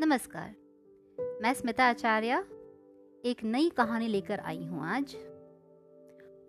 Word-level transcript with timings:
नमस्कार। 0.00 0.54
मैं 1.42 1.54
स्मिता 1.54 1.84
आचार्य, 1.84 2.36
एक 3.24 3.44
नई 3.44 3.68
कहानी 3.68 4.08
लेकर 4.08 4.40
आई 4.40 4.64
हूँ 4.66 4.84
आज। 4.84 5.16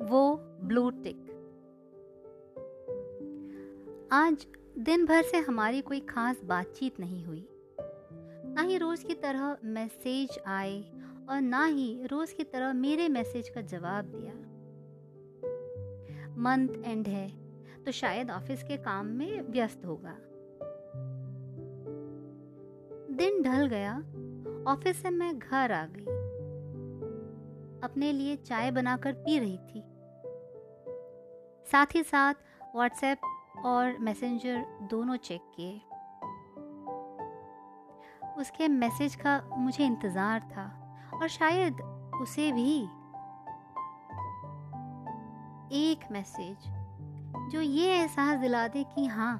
वो 0.02 0.36
ब्लू 0.64 0.90
टिक। 0.90 1.18
आज 4.12 4.48
दिन 4.78 5.06
भर 5.06 5.22
से 5.24 5.38
हमारी 5.38 5.82
कोई 5.82 6.00
खास 6.00 6.44
बातचीत 6.44 7.00
नहीं 7.00 7.26
हुई। 7.26 7.48
ना 8.56 8.62
ही 8.62 8.78
रोज 8.78 9.04
की 9.04 9.14
तरह 9.14 9.58
मैसेज 9.64 10.40
आए 10.48 10.84
और 11.30 11.42
ना 11.42 11.66
ही 11.66 12.04
रोज 12.06 12.34
की 12.34 12.44
तरह 12.44 12.74
मेरे 12.74 13.10
मैसेज 13.10 13.50
का 13.50 13.62
जवाब 13.62 14.06
दिया। 14.06 14.34
मंथ 16.38 16.84
एंड 16.86 17.08
है 17.08 17.30
तो 17.84 17.92
शायद 17.92 18.32
ऑफ़िस 18.32 18.64
के 18.64 18.78
काम 18.78 19.06
में 19.06 19.42
व्यस्त 19.42 19.86
होगा। 19.86 20.18
ढल 23.46 23.66
गया, 23.68 23.94
ऑफ़िस 24.72 25.02
से 25.02 25.10
मैं 25.10 25.40
घर 25.40 25.72
आ 25.72 25.86
गई। 25.86 26.14
अपने 27.84 28.12
लिए 28.12 28.36
चाय 28.36 28.72
बनाकर 28.72 29.12
पी 29.12 29.40
रही 29.40 29.58
थी। 29.58 29.84
साथ 31.72 31.96
ही 31.96 32.04
साथ 32.04 32.34
व्हाट्सएप 32.76 33.22
और 33.66 33.98
मैसेंजर 34.00 34.66
दोनों 34.90 35.18
चेक 35.18 35.42
किए। 35.56 35.82
उसके 38.38 38.68
मैसेज 38.68 39.16
का 39.16 39.42
मुझे 39.58 39.86
इंतज़ार 39.86 40.40
था 40.40 40.66
और 41.14 41.28
शायद 41.28 41.82
उसे 42.22 42.52
भी। 42.52 42.82
एक 45.74 46.12
मैसेज 46.12 46.58
जो 47.52 47.62
ये 47.62 47.94
एहसास 47.94 48.40
दिला 48.40 48.68
दे 48.68 48.84
कि 48.84 49.06
हाँ 49.06 49.36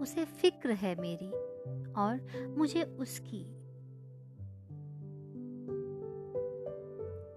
उसे 0.00 0.24
फ़िक्र 0.24 0.70
है 0.72 0.94
मेरी। 1.00 1.41
और 1.96 2.54
मुझे 2.58 2.82
उसकी। 2.82 3.42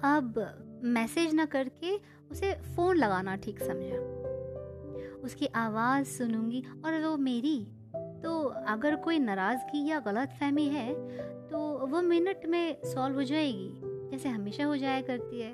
अब 0.06 0.44
मैसेज 0.84 1.34
ना 1.34 1.46
करके 1.46 1.96
उसे 2.32 2.54
फ़ोन 2.76 2.98
लगाना 2.98 3.36
ठीक 3.36 3.60
समझा। 3.60 3.98
उसकी 5.18 5.46
आवाज़ 5.56 6.08
सुनूँगी 6.08 6.64
और 6.86 7.00
वो 7.06 7.16
मेरी। 7.18 7.60
तो 8.24 8.44
अगर 8.68 8.96
कोई 8.96 9.20
नाराज़गी 9.20 9.86
या 9.90 10.00
गलत 10.00 10.36
फहमी 10.40 10.66
है 10.66 10.94
तो 11.50 11.60
वो 11.88 12.02
मिनट 12.02 12.46
में 12.46 12.78
सॉल्व 12.86 13.16
हो 13.16 13.24
जाएगी, 13.24 13.82
जैसे 14.12 14.30
हमेशा 14.30 14.66
हो 14.66 14.78
जाया 14.78 15.02
करती 15.02 15.40
है। 15.42 15.52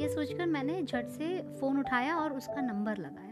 ये 0.00 0.08
सोचकर 0.08 0.46
मैंने 0.46 0.82
झट 0.82 1.08
से 1.08 1.38
फ़ोन 1.60 1.78
उठाया 1.78 2.16
और 2.16 2.32
उसका 2.32 2.60
नंबर 2.60 2.96
लगाया। 2.96 3.27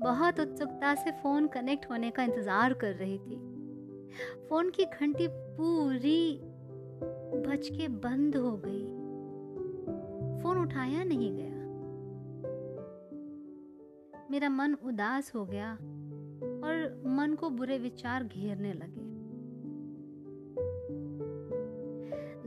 बहुत 0.00 0.40
उत्सुकता 0.40 0.94
से 0.94 1.10
फ़ोन 1.10 1.46
कनेक्ट 1.46 1.90
होने 1.90 2.10
का 2.10 2.22
इंतज़ार 2.22 2.72
कर 2.72 2.94
रही 2.94 3.18
थी। 3.18 3.36
फ़ोन 4.48 4.70
की 4.70 4.84
घंटी 4.84 5.26
पूरी 5.30 6.40
बज 7.46 7.68
के 7.68 7.88
बंद 7.88 8.36
हो 8.36 8.56
गई। 8.64 8.82
फ़ोन 10.42 10.58
उठाया 10.58 11.04
नहीं 11.04 11.32
गया। 11.32 11.50
मेरा 14.30 14.48
मन 14.48 14.74
उदास 14.74 15.34
हो 15.34 15.44
गया 15.46 15.72
और 16.64 17.02
मन 17.06 17.34
को 17.34 17.50
बुरे 17.50 17.78
विचार 17.78 18.24
घेरने 18.24 18.72
लगे। 18.72 19.10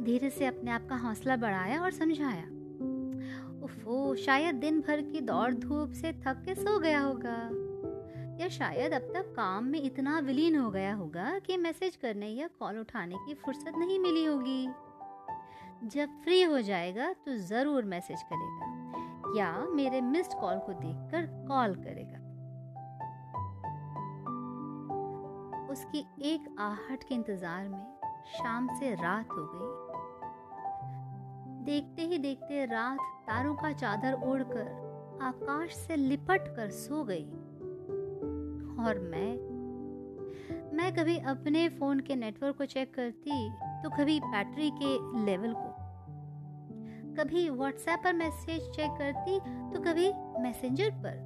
धीरे 0.03 0.29
से 0.29 0.45
अपने 0.45 0.71
आप 0.71 0.88
का 0.89 0.95
हौसला 0.95 1.35
बढ़ाया 1.35 1.81
और 1.81 1.91
समझाया। 1.91 2.45
उफो, 3.66 4.16
शायद 4.16 4.55
दिन 4.55 4.80
भर 4.81 5.02
की 5.03 5.21
दौड़ 5.23 5.53
धूप 5.53 5.91
से 5.91 6.11
थक 6.23 6.41
के 6.45 6.55
सो 6.55 6.80
गया 6.80 6.99
होगा। 6.99 7.38
या 8.41 8.47
शायद 8.49 8.94
अब 8.94 9.02
तक 9.13 9.33
काम 9.35 9.66
में 9.66 9.81
इतना 9.81 10.17
विलीन 10.19 10.55
हो 10.55 10.69
गया 10.72 10.94
होगा 10.94 11.38
कि 11.39 11.57
मैसेज 11.57 11.95
करने 11.95 12.27
या 12.27 12.47
कॉल 12.59 12.80
उठाने 12.80 13.16
की 13.17 13.33
फुर्सत 13.35 13.73
नहीं 13.77 13.99
मिली 13.99 14.25
होगी। 14.25 14.67
जब 15.85 16.22
फ्री 16.23 16.41
हो 16.44 16.59
जाएगा 16.61 17.12
तो 17.25 17.35
ज़रूर 17.47 17.85
मैसेज 17.85 18.22
करेगा, 18.23 18.67
या 19.38 19.50
मेरे 19.73 20.01
मिस्ड 20.01 20.34
कॉल 20.34 20.59
को 20.59 20.73
देखकर 20.75 21.25
कॉल 21.47 21.75
करेगा। 21.78 22.19
उसकी 25.72 26.06
एक 26.25 26.56
आहट 26.59 27.03
के 27.03 27.16
इंतज़ार 27.16 27.68
में 27.69 27.85
शाम 28.34 28.68
से 28.79 28.94
रात 28.95 29.31
हो 29.31 29.45
गई। 29.53 29.69
देखते 31.66 32.01
ही 32.01 32.18
देखते 32.19 32.66
रात 32.66 33.00
तारों 33.28 33.56
का 33.56 33.72
चादर 33.74 34.13
ओढ़कर 34.24 34.68
आकाश 35.22 35.74
से 35.75 35.96
लिपट 35.96 36.56
कर 36.56 36.69
सो 36.69 37.03
गई। 37.03 37.25
और 38.86 39.00
मैं 39.00 39.56
मैं 40.74 40.96
कभी 40.96 41.18
अपने 41.18 41.68
फ़ोन 41.69 42.00
के 42.00 42.16
नेटवर्क 42.16 42.58
को 42.58 42.66
चेक 42.66 42.94
करती 42.96 43.50
तो 43.84 43.90
कभी 43.90 44.19
बैटरी 44.19 44.69
के 44.72 45.25
लेवल 45.25 45.53
को। 45.53 45.74
कभी 47.16 47.50
व्हाट्सएप 47.50 48.00
पर 48.03 48.13
मैसेज 48.13 48.69
चेक 48.69 48.91
करती 48.91 49.40
तो 49.74 49.81
कभी 49.81 50.12
मैसेंजर 50.42 50.90
पर। 50.92 51.24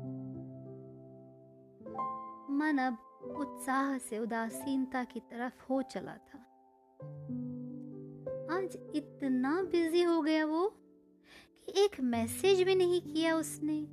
मन 2.51 2.77
अब 2.77 2.97
उत्साह 3.39 3.97
से 3.97 4.19
उदासीनता 4.19 5.03
की 5.03 5.19
तरफ़ 5.19 5.63
हो 5.69 5.81
चला 5.81 6.11
था। 6.11 6.37
आज 8.57 8.77
इतना 8.95 9.61
बिज़ी 9.61 10.03
हो 10.03 10.21
गया 10.21 10.45
वो। 10.45 10.61
एक 11.69 12.01
मैसेज 12.01 12.61
भी 12.61 12.75
नहीं 12.75 13.01
किया 13.01 13.35
उसने। 13.35 13.87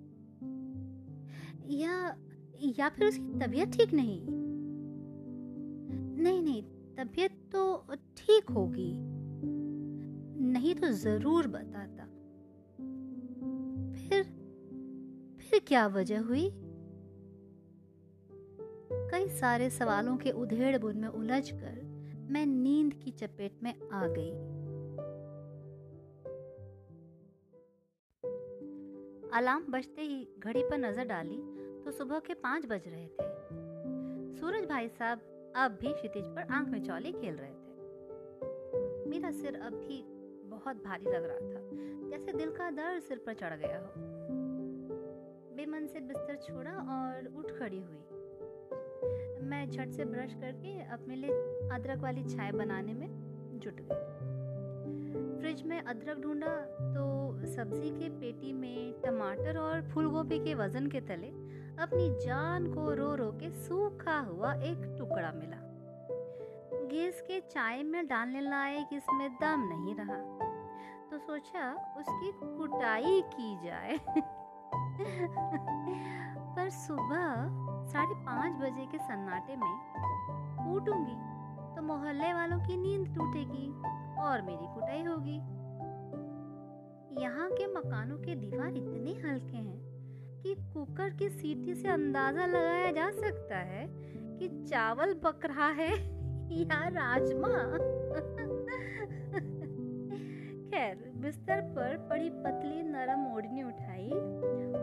या 1.79 2.17
या 2.79 2.89
फिर 2.89 3.07
उसकी 3.07 3.39
तबीयत 3.39 3.73
ठीक 3.73 3.93
नहीं? 3.93 4.27
नहीं 6.23 6.43
नहीं, 6.43 6.63
तबीयत 6.97 7.31
तो 7.53 7.87
ठीक 8.17 8.51
होगी। 8.51 8.93
नहीं 10.41 10.75
तो 10.75 10.89
ज़रूर 10.89 11.47
बताता। 11.47 12.05
फिर 13.93 14.23
फिर 15.41 15.61
क्या 15.67 15.87
वजह 15.87 16.21
हुई? 16.21 16.51
कई 18.93 19.29
सारे 19.29 19.71
सवालों 19.71 20.17
के 20.17 20.31
उधेड़ 20.31 20.79
बुन 20.79 20.97
में 20.97 21.09
उलझकर 21.09 21.83
मैं 22.31 22.47
नींद 22.47 22.95
की 22.95 23.11
चपेट 23.11 23.63
में 23.63 23.75
आ 23.93 24.07
गई। 24.07 24.56
अलार्म 29.35 29.65
बजते 29.73 30.03
ही 30.03 30.27
घड़ी 30.39 30.63
पर 30.63 30.79
नज़र 30.79 31.05
डाली 31.05 31.37
तो 31.85 31.91
सुबह 31.93 32.19
के 32.19 32.35
पाँच 32.37 32.67
बज 32.67 32.89
रहे 32.89 33.07
थे। 33.07 34.39
सूरज 34.39 34.65
भाई 34.69 34.89
साहब 34.89 35.21
अब 35.57 35.79
भी 35.81 35.93
क्षितिज 35.93 36.25
पर 36.27 36.53
आँख 36.53 36.69
में 36.69 36.83
चौले 36.85 37.13
खेल 37.13 37.35
रहे 37.35 37.51
थे। 37.51 39.11
मेरा 39.11 39.31
सिर 39.33 39.55
अब 39.57 39.73
भी 39.73 40.03
बहुत 40.51 40.83
भारी 40.85 41.05
लग 41.05 41.25
रहा 41.25 41.39
था, 41.39 42.09
जैसे 42.11 42.33
दिल 42.33 42.51
का 42.51 42.71
दर्द 42.71 43.03
सिर 43.03 43.19
पर 43.19 43.35
चढ़ 43.35 43.55
गया 43.55 43.79
हो। 43.79 43.93
बेमन 45.57 45.87
से 45.87 46.01
बिस्तर 46.01 46.37
छोड़ा 46.37 46.73
और 46.95 47.33
उठ 47.39 47.51
खड़ी 47.59 47.81
हुई। 47.81 48.03
मैं 49.43 49.69
झट 49.71 49.91
से 49.91 50.05
ब्रश 50.05 50.35
करके 50.35 50.81
अपने 50.93 51.17
लिए 51.17 51.31
अदरक 51.75 51.99
वाली 51.99 52.25
चाय 52.25 52.53
बनाने 52.53 52.95
में 52.95 53.09
जुट 53.61 53.81
गई। 53.81 54.16
फ्रिज 55.47 55.63
में 55.63 55.81
अदरक 55.81 56.19
ढूंढा 56.19 56.55
तो 56.95 57.03
सब्ज़ी 57.47 57.91
के 57.91 58.09
पेटी 58.11 58.53
में 58.53 58.95
टमाटर 59.03 59.59
और 59.59 59.83
फूलगोभी 59.89 60.39
के 60.39 60.55
वज़न 60.55 60.87
के 60.87 61.01
तले 61.01 61.29
अपनी 61.83 62.09
जान 62.27 62.67
को 62.73 62.95
रो 62.95 63.15
रो 63.15 63.31
के 63.33 63.51
सूखा 63.51 64.19
हुआ 64.21 64.53
एक 64.53 64.97
टुकड़ा 64.99 65.31
मिला। 65.33 65.59
गैस 66.91 67.21
के 67.21 67.41
चाय 67.41 67.83
में 67.83 68.07
डालने 68.07 68.41
लायक 68.41 68.89
इसमें 68.93 69.31
दम 69.35 69.69
नहीं 69.69 69.95
रहा। 69.95 70.17
तो 71.11 71.19
सोचा 71.19 71.95
उसकी 71.99 72.33
कुटाई 72.43 73.23
की 73.35 73.55
जाए। 73.67 73.99
पर 76.57 76.71
सुबह 76.71 77.27
साढ़े 77.87 78.15
पाँच 78.15 78.53
बजे 78.53 78.87
के 78.87 78.99
सन्नाटे 78.99 79.57
में 79.57 79.73
कूटूँगी 80.59 81.36
तो 81.77 81.83
मोहल्ले 81.83 82.33
वालों 82.33 82.59
की 82.59 82.77
नींद 82.77 83.15
टूटेगी 83.15 83.67
और 84.23 84.43
मेरी 84.43 84.75
कुटाई 84.75 85.03
होगी। 85.03 85.37
यहाँ 87.23 87.51
के 87.51 87.67
मकानों 87.67 88.19
के 88.19 88.35
दीवार 88.35 88.77
इतने 88.77 89.13
हल्के 89.13 89.57
हैं 89.57 89.81
कि 90.43 90.55
कुकर 90.55 91.11
की 91.11 91.29
सीटी 91.29 91.75
से 91.75 91.89
अंदाज़ा 91.89 92.47
लगाया 92.47 92.91
जा 92.93 93.11
सकता 93.11 93.57
है 93.57 93.87
कि 94.39 94.65
चावल 94.65 95.15
पक 95.15 95.47
रहा 95.47 95.69
है 95.69 95.91
या 96.51 96.89
राजमा। 96.89 97.49
खैर, 100.71 101.13
बिस्तर 101.17 101.61
पर 101.61 102.07
पड़ी 102.11 102.31
पतली 102.31 102.83
नरम 102.83 103.35
ओढ़नी 103.35 103.63
उठाई, 103.63 104.11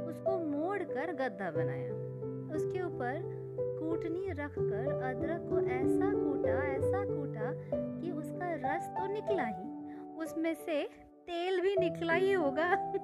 उसको 0.07 0.39
मोड़कर 0.39 1.13
गद्दा 1.13 1.51
बनाया। 1.51 1.93
उसके 2.55 2.81
ऊपर 2.81 3.42
कूटनी 3.93 4.29
रखकर 4.29 5.01
अदरक 5.03 5.49
को 5.49 5.59
ऐसा 5.59 6.13
कूटा 6.13 6.67
ऐसा 6.67 7.05
कूटा 7.05 7.51
कि 8.01 8.11
उसका 8.11 8.53
रस 8.53 8.87
तो 8.87 9.13
निकला 9.13 9.45
ही। 9.45 9.95
उसमें 10.17 10.53
से 10.53 10.83
तेल 11.27 11.61
भी 11.61 11.75
निकला 11.75 12.13
ही 12.13 12.31
होगा। 12.31 12.63
हम्म, 12.63 12.95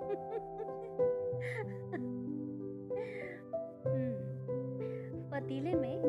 पतीले 5.31 5.74
में 5.74 6.01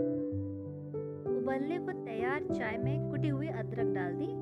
उबलने 1.38 1.78
को 1.78 2.04
तैयार 2.04 2.42
चाय 2.42 2.78
में 2.78 3.10
कुटी 3.10 3.28
हुई 3.28 3.48
अदरक 3.48 3.94
डाल 3.94 4.12
दी 4.12 4.32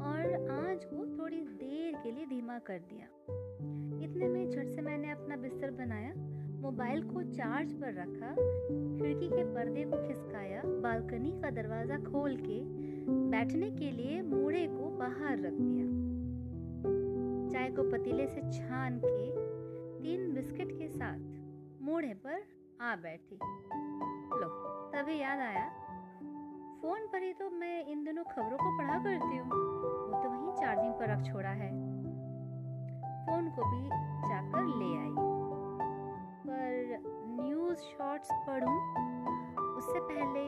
और 0.00 0.48
आँच 0.50 0.84
को 0.84 1.18
थोड़ी 1.18 1.40
देर 1.40 1.94
के 2.04 2.10
लिए 2.10 2.26
धीमा 2.26 2.58
कर 2.58 2.78
दिया। 2.78 3.06
इतने 4.04 4.28
में 4.28 4.50
झट 4.50 4.68
से 4.68 4.80
मैंने 4.80 5.10
अपना 5.10 5.36
बिस्तर 5.36 5.70
बनाया। 5.70 6.37
मोबाइल 6.58 7.02
को 7.02 7.22
चार्ज 7.22 7.72
पर 7.72 7.94
रखा, 7.94 8.30
खिड़की 8.98 9.28
के 9.28 9.44
पर्दे 9.44 9.84
को 9.84 10.06
खिसकाया, 10.08 10.62
बालकनी 10.64 11.30
का 11.42 11.50
दरवाज़ा 11.50 11.96
खोल 11.96 12.36
के 12.36 12.60
बैठने 13.30 13.70
के 13.70 13.90
लिए 13.90 14.22
मूड़े 14.22 14.66
को 14.66 14.88
बाहर 14.96 15.38
रख 15.38 15.52
दिया। 15.52 15.86
चाय 17.52 17.70
को 17.70 17.82
पतीले 17.82 18.26
से 18.26 18.40
छान 18.52 19.00
के 19.04 19.30
तीन 20.02 20.32
बिस्किट 20.34 20.72
के 20.72 20.88
साथ 20.88 21.82
मूढ़े 21.82 22.12
पर 22.26 22.42
आ 22.80 22.94
बैठी। 22.96 23.38
लो, 24.40 24.48
तभी 24.90 25.18
याद 25.18 25.38
आया, 25.38 25.66
फ़ोन 26.82 27.06
पर 27.06 27.22
ही 27.22 27.32
तो 27.32 27.50
मैं 27.50 27.86
इन 27.86 28.04
दिनों 28.04 28.24
खबरों 28.24 28.58
को 28.58 28.76
पढ़ा 28.78 28.98
करती 28.98 29.36
हूँ। 29.36 29.48
वो 29.48 30.22
तो 30.22 30.28
वहीं 30.28 30.52
चार्जिंग 30.52 30.92
पर 30.92 31.10
रख 31.10 31.24
छोड़ा 31.24 31.50
है। 31.50 31.70
फ़ोन 33.26 33.50
को 33.50 33.70
भी 33.70 33.88
जाकर 34.28 34.66
ले 34.76 34.96
आई। 34.98 35.37
न्यूज़ 37.40 37.78
शॉर्ट्स 37.78 38.30
पढ़ूं, 38.46 38.78
उससे 39.78 40.00
पहले 40.00 40.44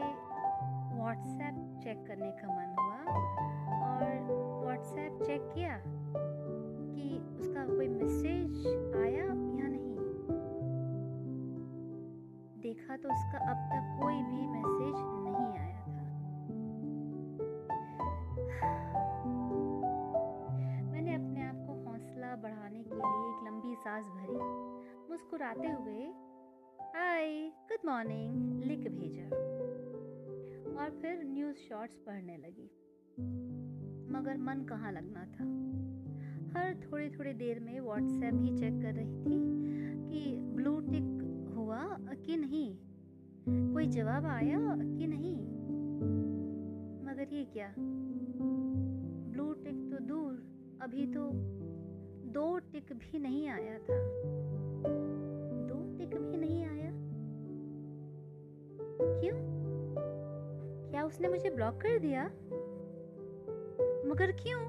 व्हाट्सएप 0.97 1.57
चेक 1.83 1.99
करने 2.07 2.31
का 2.41 2.47
मन 2.49 2.69
हुआ 2.79 2.99
और 3.89 4.07
व्हाट्सएप 4.65 5.23
चेक 5.23 5.43
किया 5.55 5.77
कि 5.87 7.05
उसका 7.41 7.65
कोई 7.67 7.89
मैसेज 7.89 8.67
आया 8.97 9.25
या 9.25 9.69
नहीं। 9.69 9.97
देखा 12.63 12.97
तो 12.97 13.09
उसका 13.09 13.39
अब 13.51 13.59
तक 13.73 13.85
कोई 14.03 14.19
भी 14.23 14.47
मैसेज 14.49 14.97
नहीं 15.27 15.51
आया 15.59 15.81
था। 15.87 16.05
मैंने 20.91 21.15
अपने 21.15 21.41
आप 21.43 21.59
को 21.67 21.73
हौसला 21.91 22.35
बढ़ाने 22.43 22.83
के 22.83 22.95
लिए 22.95 23.21
एक 23.29 23.39
लंबी 23.47 23.75
सांस 23.85 24.07
भरी। 24.09 24.39
मुस्कुराते 25.11 25.71
हुए 25.71 26.03
हाय 26.97 27.49
गुड 27.49 27.91
मॉर्निंग 27.91 28.63
लिख 28.63 28.79
भेजा। 28.79 29.25
और 30.81 30.91
फिर 30.91 31.25
न्यूज़ 31.25 31.57
शॉर्ट्स 31.57 31.99
पढ़ने 31.99 32.37
लगी। 32.37 32.71
मगर 34.13 34.37
मन 34.37 34.67
कहाँ 34.69 34.93
लगना 34.93 35.21
था? 35.21 35.45
हर 36.53 36.75
थोड़ी 36.75 37.11
थोड़ी 37.11 37.33
देर 37.33 37.61
में 37.61 37.81
व्हाट्सएप 37.81 38.35
ही 38.35 38.59
चेक 38.59 38.83
कर 38.83 38.95
रही 38.95 39.17
थी 39.17 39.61
कि 40.11 40.41
ब्लू 40.41 40.81
टिक 40.81 41.23
हुआ 41.57 41.97
कि 42.01 42.37
नहीं? 42.37 42.77
कोई 43.75 43.87
जवाब 43.87 44.25
आया 44.25 44.59
कि 44.77 45.07
नहीं? 45.07 45.37
मगर 47.05 47.29
ये 47.33 47.45
क्या? 47.45 47.75
ब्लू 49.29 49.53
टिक 49.53 49.91
तो 49.91 49.99
दूर, 49.99 50.47
अभी 50.83 51.07
तो 51.07 51.31
दो 52.31 52.59
टिक 52.59 52.93
भी 52.93 53.19
नहीं 53.19 53.49
आया 53.49 53.79
था। 53.79 54.11
दो 55.67 55.99
टिक 55.99 56.21
भी 56.21 56.37
नहीं 56.37 56.65
आया 56.65 56.80
उसने 61.11 61.29
मुझे 61.29 61.51
ब्लॉक 61.51 61.81
कर 61.81 61.99
दिया। 61.99 62.25
मगर 64.07 64.33
क्यों? 64.33 64.61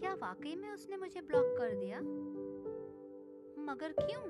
क्या 0.00 0.14
वाकई 0.14 0.56
में 0.56 0.70
उसने 0.70 0.96
मुझे 0.96 1.20
ब्लॉक 1.20 1.44
कर 1.58 1.74
दिया? 1.74 2.00
मगर 3.72 3.92
क्यों? 3.92 4.22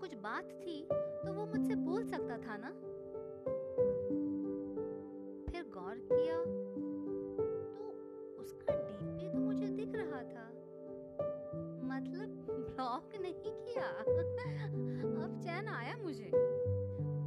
कुछ 0.00 0.14
बात 0.14 0.44
थी 0.44 0.88
तो 0.92 1.32
वो 1.32 1.46
मुझसे 1.46 1.74
बोल 1.74 2.04
सकता 2.04 2.38
था 2.38 2.56
ना? 2.56 2.89
किया? 13.46 13.84
अब 15.24 15.40
चैन 15.44 15.68
आया 15.68 15.96
मुझे। 16.02 16.30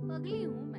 पगली 0.07 0.43
हूँ 0.43 0.72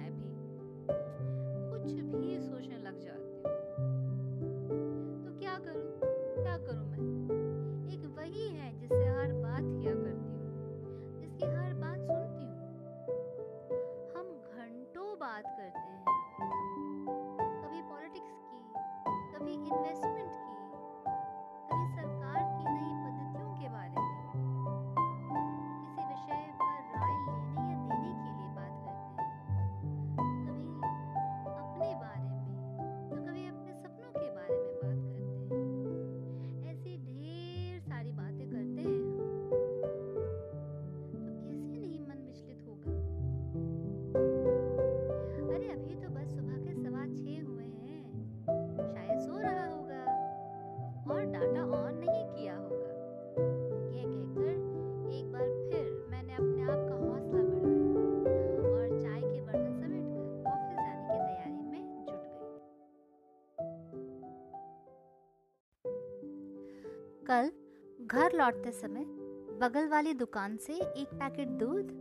लौटते 68.44 68.70
समय 68.72 69.04
बगल 69.60 69.86
वाली 69.88 70.12
दुकान 70.14 70.56
से 70.56 70.72
एक 70.72 71.08
पैकेट 71.14 71.48
दूध, 71.48 71.92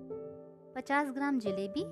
पचास 0.75 1.11
ग्राम 1.11 1.39
जलेबी 1.39 1.83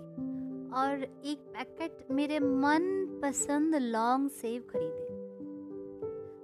और 0.71 1.03
एक 1.03 1.37
पैकेट 1.53 2.11
मेरे 2.11 2.39
मन 2.39 2.81
पसंद 3.23 3.75
लॉन्ग 3.75 4.29
सेव 4.29 4.61
खरीदे। 4.61 5.05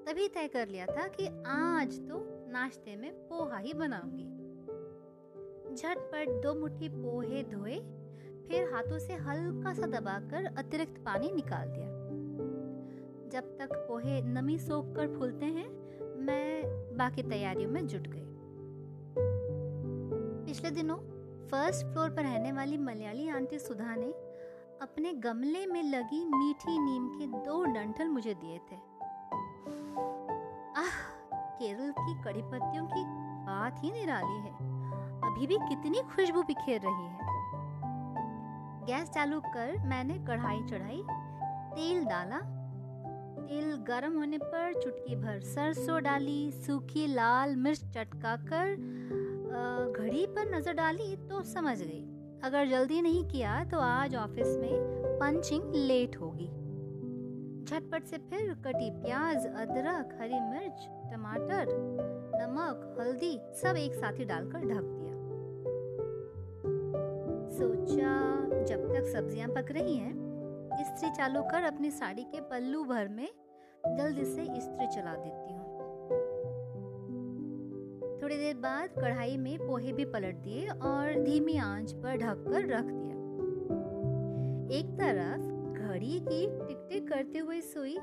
तभी 0.05 0.27
तय 0.27 0.47
कर 0.47 0.67
लिया 0.67 0.85
था 0.85 1.07
कि 1.07 1.27
आज 1.47 1.99
तो 1.99 2.19
नाश्ते 2.51 2.95
में 2.95 3.11
पोहा 3.29 3.57
ही 3.57 3.73
बनाऊँगी। 3.73 4.23
झटपट 5.75 6.29
दो 6.43 6.53
मुट्ठी 6.53 6.89
पोहे 6.89 7.43
धोए, 7.43 7.79
फिर 8.47 8.73
हाथों 8.73 8.99
से 8.99 9.13
हल्का 9.13 9.73
सा 9.73 9.87
दबाकर 9.99 10.45
अतिरिक्त 10.57 11.01
पानी 11.05 11.31
निकाल 11.31 11.67
दिया। 11.67 11.89
जब 13.29 13.57
तक 13.57 13.75
पोहे 13.89 14.21
नमी 14.21 14.57
सोख 14.59 14.95
कर 14.95 15.17
फूलते 15.17 15.45
हैं 15.45 15.76
मैं 16.27 16.63
बाकी 16.97 17.23
तैयारियों 17.23 17.71
में 17.71 17.87
जुट 17.87 18.07
गई। 18.07 18.25
पिछले 20.45 20.71
दिनों 20.71 20.95
फ़र्स्ट 21.47 21.85
फ्लोर 21.85 22.09
पर 22.09 22.21
रहने 22.21 22.51
वाली 22.51 22.77
मलयाली 22.77 23.29
आंटी 23.29 23.59
सुधा 23.59 23.95
ने 23.95 24.07
अपने 24.81 25.13
गमले 25.13 25.65
में 25.65 25.83
लगी 25.83 26.25
मीठी 26.25 26.79
नीम 26.79 27.07
के 27.07 27.27
दो 27.27 27.63
डंठल 27.65 28.07
मुझे 28.07 28.33
दिए 28.33 28.57
थे। 28.57 28.75
आह, 30.75 30.97
केरल 31.33 31.91
की 31.91 32.23
कड़ी 32.23 32.41
पत्तियों 32.41 32.85
की 32.85 33.03
बात 33.45 33.83
ही 33.83 33.91
निराली 33.91 34.37
है। 34.39 34.53
अभी 35.31 35.47
भी 35.47 35.57
कितनी 35.57 36.01
खुशबू 36.15 36.43
बिखेर 36.43 36.81
रही 36.81 37.05
है। 37.05 37.17
गैस 38.85 39.09
चालू 39.09 39.39
कर 39.39 39.77
मैंने 39.87 40.13
कढ़ाई 40.13 40.63
चढ़ाई, 40.63 41.03
तेल 41.75 42.05
डाला 42.05 42.56
तेल 43.47 43.75
गर्म 43.87 44.17
होने 44.17 44.37
पर 44.37 44.73
चुटकी 44.73 45.15
भर 45.15 45.39
सरसों 45.41 46.01
डाली, 46.03 46.51
सूखी 46.53 47.05
लाल 47.07 47.55
मिर्च 47.55 47.83
चटका 47.93 48.35
कर 48.43 48.75
घड़ी 49.93 50.25
पर 50.27 50.55
नज़र 50.55 50.73
डाली 50.73 51.15
तो 51.29 51.41
समझ 51.45 51.77
गई। 51.81 52.03
अगर 52.43 52.67
जल्दी 52.67 53.01
नहीं 53.01 53.23
किया 53.25 53.63
तो 53.63 53.79
आज 53.79 54.15
ऑफ़िस 54.15 54.57
में 54.57 55.17
पंचिंग 55.19 55.75
लेट 55.75 56.17
होगी। 56.17 56.47
झटपट 57.65 58.05
से 58.05 58.17
फिर 58.29 58.53
कटी 58.65 58.89
प्याज, 58.99 59.45
अदरक, 59.45 60.17
हरी 60.21 60.39
मिर्च, 60.41 60.87
टमाटर, 61.13 61.73
नमक, 62.35 62.95
हल्दी 62.99 63.37
सब 63.61 63.77
एक 63.77 63.93
साथ 63.95 64.19
ही 64.19 64.25
डालकर 64.25 64.67
ढक 64.67 64.83
दिया। 64.83 65.15
सोचा 67.57 68.13
जब 68.65 68.87
तक 68.93 69.11
सब्ज़ियाँ 69.15 69.49
पक 69.49 69.71
रही 69.71 69.95
हैं 69.95 70.15
इस्त्री 70.79 71.09
चालू 71.09 71.41
कर 71.41 71.63
अपनी 71.63 71.91
साड़ी 71.91 72.23
के 72.23 72.41
पल्लू 72.41 72.83
भर 72.83 73.07
में 73.07 73.27
जल्दी 73.87 74.25
से 74.25 74.41
इस्त्री 74.41 74.87
चला 74.87 75.13
देती 75.15 75.53
हूँ। 75.53 75.65
थोड़ी 78.21 78.37
देर 78.37 78.55
बाद 78.55 78.89
कढ़ाई 78.99 79.37
में 79.37 79.57
पोहे 79.57 79.93
भी 79.93 80.05
पलट 80.05 80.35
दिए 80.35 80.67
और 80.67 81.23
धीमी 81.23 81.57
आँच 81.57 81.91
पर 81.93 82.17
ढककर 82.17 82.67
रख 82.67 82.85
दिया। 82.85 83.15
एक 84.79 84.87
तरफ़ 84.99 85.43
घड़ी 85.81 86.19
की 86.19 86.45
टिक 86.57 86.87
टिक 86.89 87.07
करते 87.09 87.39
हुए 87.39 87.61
सुई 87.61 87.97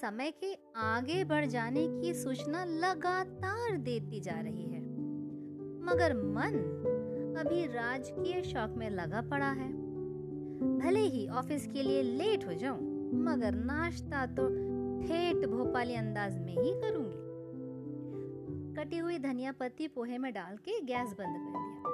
समय 0.00 0.30
के 0.30 0.52
आगे 0.76 1.22
बढ़ 1.24 1.46
जाने 1.46 1.86
की 1.90 2.14
सूचना 2.14 2.64
लगातार 2.64 3.76
देती 3.78 4.20
जा 4.20 4.40
रही 4.40 4.64
है, 4.64 4.80
मगर 5.84 6.14
मन 6.16 6.54
अभी 7.38 7.66
राजकीय 7.66 8.42
शौक 8.42 8.74
में 8.76 8.88
लगा 8.90 9.20
पड़ा 9.20 9.50
है। 9.50 9.87
भले 10.58 11.00
ही 11.00 11.28
ऑफ़िस 11.28 11.66
के 11.66 11.82
लिए 11.82 12.02
लेट 12.02 12.46
हो 12.46 12.52
जाऊँ, 12.52 12.78
मगर 13.24 13.54
नाश्ता 13.54 14.26
तो 14.26 14.48
ठेठ 14.98 15.46
भोपाली 15.48 15.94
अंदाज 15.94 16.38
में 16.38 16.52
ही 16.52 16.72
करूँगी। 16.80 17.26
कटी 18.74 18.98
हुई 18.98 19.18
धनिया 19.18 19.52
पत्ती 19.52 19.88
पोहे 19.88 20.18
में 20.18 20.32
डाल 20.32 20.56
के 20.56 20.80
गैस 20.80 21.12
बंद 21.12 21.36
कर 21.36 21.52
दिया। 21.52 21.86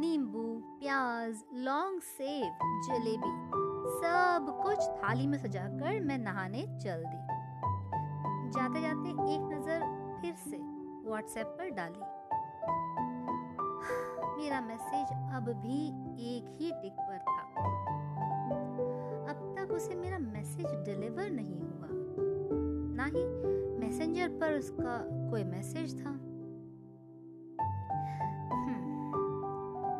नींबू, 0.00 0.44
प्याज, 0.80 1.44
लौंग, 1.54 2.00
सेब, 2.00 2.58
जलेबी, 2.88 3.32
सब 3.96 4.46
कुछ 4.62 4.78
थाली 4.78 5.26
में 5.26 5.38
सजाकर 5.38 6.00
मैं 6.00 6.18
नहाने 6.18 6.62
चल 6.62 7.04
दी। 7.06 7.20
जाते 8.50 8.80
जाते 8.80 9.08
एक 9.08 9.48
नज़र 9.52 9.80
फिर 10.20 10.34
से 10.34 10.56
व्हाट्सएप 11.08 11.46
पर 11.46 11.70
डाली। 11.70 12.15
मेरा 14.36 14.60
मैसेज 14.60 15.12
अब 15.34 15.48
भी 15.62 15.76
एक 16.28 16.56
ही 16.60 16.70
टिक 16.82 16.92
पर 16.92 17.18
था। 17.18 17.42
अब 19.30 19.54
तक 19.58 19.72
उसे 19.72 19.94
मेरा 19.94 20.18
मैसेज 20.18 20.66
डिलीवर 20.66 21.30
नहीं 21.30 21.60
हुआ। 21.60 21.88
ना 22.96 23.04
ही 23.04 23.24
मैसेंजर 23.78 24.28
पर 24.28 24.54
उसका 24.54 24.98
कोई 25.30 25.44
मैसेज 25.44 25.94
था। 26.04 26.10
हम्म, 28.50 29.10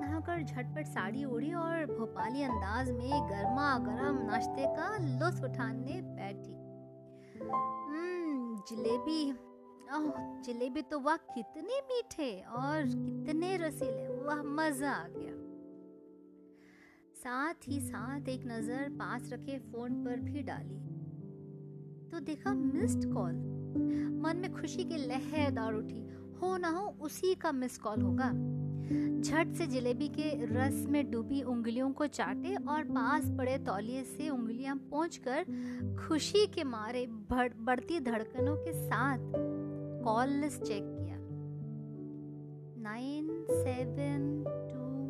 नहाकर 0.01 0.43
झटपट 0.43 0.87
साड़ी 0.87 1.25
ओढ़ी 1.25 1.53
और 1.55 1.87
भोपाली 1.87 2.43
अंदाज 2.43 2.91
में 2.91 3.11
गर्मा 3.29 3.79
गर्म 3.79 4.23
नाश्ते 4.23 4.67
का 4.67 4.97
लुत्फ 5.01 5.45
उठाने 5.45 6.01
बैठी। 6.03 6.55
हम्म, 7.43 8.57
जलेबी 8.69 9.33
ओह 9.97 10.13
जलेबी 10.43 10.83
तो 10.83 11.01
वाह 11.01 11.17
कितने 11.17 11.81
मीठे 11.81 12.31
और 12.41 12.83
कितने 12.83 13.57
रसीले। 13.57 14.16
वाह 14.27 14.43
मज़ा 14.43 14.91
आ 14.91 15.07
गया। 15.09 15.35
साथ 17.17 17.69
ही 17.69 17.81
साथ 17.81 18.29
एक 18.29 18.47
नज़र 18.47 18.89
पास 18.99 19.29
रखे 19.33 19.59
फ़ोन 19.61 20.05
पर 20.05 20.21
भी 20.21 20.43
डाली। 20.43 20.79
तो 22.11 22.21
देखा 22.21 22.55
मिस्ड 22.55 23.13
कॉल 23.13 23.35
मन 24.23 24.37
में 24.37 24.53
खुशी 24.53 24.85
की 24.85 24.97
लहर 25.07 25.51
दौड़ 25.51 25.75
उठी। 25.75 26.03
हो 26.43 26.57
ना 26.57 26.69
हो 26.69 26.87
उसी 27.01 27.35
का 27.35 27.53
मिस 27.53 27.79
कॉल 27.79 28.03
होगा। 28.03 28.31
झट 29.21 29.53
से 29.55 29.67
जलेबी 29.67 30.09
के 30.09 30.31
रस 30.47 30.85
में 30.89 31.11
डूबी 31.11 31.41
उंगलियों 31.45 31.91
को 31.91 32.07
चाटे 32.09 32.55
और 32.55 32.85
पास 32.89 33.31
पड़े 33.39 33.57
तौलिए 33.59 34.03
से 34.05 34.29
उंगलियाँ 34.29 34.77
पहुंचकर 34.91 35.45
खुशी 35.99 36.47
के 36.47 36.65
मारे 36.65 37.07
बढ़, 37.31 37.53
बढ़ती 37.57 38.01
धड़कनों 38.01 38.57
के 38.57 38.73
साथ 38.75 39.33
कॉल 40.05 40.29
लिस्ट 40.41 40.63
चेक 40.63 40.85
किया। 40.85 41.16
नाइन, 42.87 43.47
सेवन, 43.51 44.45
टू, 44.47 45.07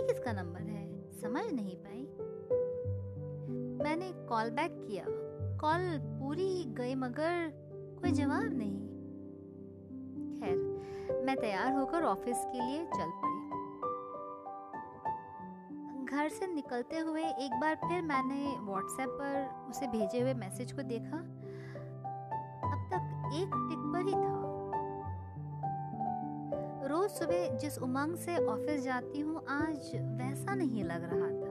ये 0.00 0.06
किसका 0.06 0.32
नंबर 0.32 0.60
है? 0.60 1.10
समझ 1.10 1.52
नहीं 1.52 1.76
पाई। 1.76 2.08
मैंने 3.84 4.12
कॉल 4.12 4.50
बैक 4.50 4.84
किया। 4.88 5.04
कॉल 5.56 5.98
पूरी 5.98 6.64
गई, 6.64 6.94
मगर 6.94 7.50
कोई 8.00 8.10
जवाब 8.10 8.50
नहीं। 8.52 8.78
खैर, 10.40 10.56
मैं 11.26 11.36
तैयार 11.36 11.72
होकर 11.72 12.02
ऑफ़िस 12.02 12.36
के 12.46 12.66
लिए 12.66 12.84
चल 12.84 13.10
पड़ी। 13.10 13.38
घर 16.04 16.28
से 16.28 16.46
निकलते 16.46 16.98
हुए 16.98 17.24
एक 17.24 17.60
बार 17.60 17.74
फिर 17.74 18.02
मैंने 18.02 18.56
व्हाट्सएप 18.60 19.08
पर 19.08 19.66
उसे 19.70 19.86
भेजे 19.86 20.20
हुए 20.20 20.34
मैसेज 20.34 20.72
को 20.72 20.82
देखा। 20.82 21.18
अब 22.68 22.90
तक 22.90 23.30
एक 23.34 23.50
टिक 23.70 23.92
पर 23.92 24.06
ही 24.06 24.14
था। 24.14 24.47
रोज 26.88 27.10
सुबह 27.10 27.56
जिस 27.56 27.78
उमंग 27.78 28.16
से 28.16 28.36
ऑफ़िस 28.46 28.84
जाती 28.84 29.20
हूँ, 29.20 29.44
आज 29.48 29.90
वैसा 29.94 30.54
नहीं 30.54 30.84
लग 30.84 31.02
रहा 31.02 31.26
था। 31.28 31.50